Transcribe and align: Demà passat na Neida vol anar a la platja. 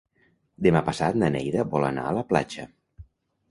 Demà 0.67 0.81
passat 0.87 1.19
na 1.25 1.29
Neida 1.37 1.67
vol 1.75 1.87
anar 1.91 2.09
a 2.09 2.17
la 2.21 2.25
platja. 2.33 2.69